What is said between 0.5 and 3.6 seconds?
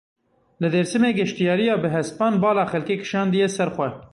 Li Dêrsimê geştyariya bi hespan bala xelkê kişandiye